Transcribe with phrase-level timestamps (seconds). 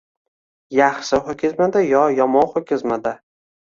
[0.77, 3.19] Yaxshi ho‘kizmidi yo yomon ho‘kizmidi